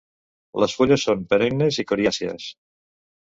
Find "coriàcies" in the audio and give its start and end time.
1.91-2.47